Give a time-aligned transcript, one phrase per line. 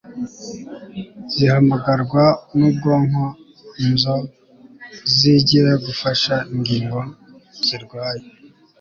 [1.33, 2.23] zihamagarwa
[2.57, 3.25] nubwonko
[3.89, 4.15] nzo
[5.15, 6.99] zijye gufasha ingingo
[7.65, 8.23] zirwaye